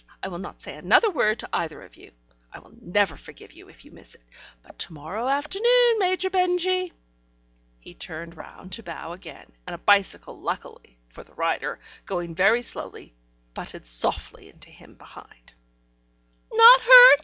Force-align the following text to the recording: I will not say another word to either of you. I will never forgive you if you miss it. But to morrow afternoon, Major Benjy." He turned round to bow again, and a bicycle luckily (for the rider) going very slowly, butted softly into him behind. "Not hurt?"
I 0.23 0.29
will 0.29 0.39
not 0.39 0.59
say 0.61 0.75
another 0.75 1.11
word 1.11 1.37
to 1.39 1.49
either 1.53 1.83
of 1.83 1.95
you. 1.95 2.11
I 2.51 2.57
will 2.59 2.71
never 2.81 3.15
forgive 3.15 3.53
you 3.53 3.69
if 3.69 3.85
you 3.85 3.91
miss 3.91 4.15
it. 4.15 4.23
But 4.63 4.79
to 4.79 4.93
morrow 4.93 5.27
afternoon, 5.27 5.99
Major 5.99 6.31
Benjy." 6.31 6.91
He 7.79 7.93
turned 7.93 8.35
round 8.35 8.71
to 8.71 8.81
bow 8.81 9.11
again, 9.13 9.51
and 9.67 9.75
a 9.75 9.85
bicycle 9.85 10.39
luckily 10.41 10.97
(for 11.09 11.23
the 11.23 11.35
rider) 11.35 11.77
going 12.07 12.33
very 12.33 12.63
slowly, 12.63 13.13
butted 13.53 13.85
softly 13.85 14.49
into 14.49 14.71
him 14.71 14.95
behind. 14.95 15.53
"Not 16.51 16.81
hurt?" 16.81 17.19